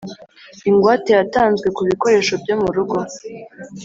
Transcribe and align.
Ingwate 0.69 1.11
yatanzwe 1.19 1.67
ku 1.75 1.81
bikoresho 1.89 2.33
byo 2.41 2.55
mu 2.61 2.69
rugo 2.75 2.97